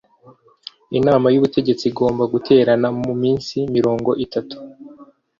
[0.99, 4.55] inama y ubutegetsi igomba guterana mu minsi mirongo itatu.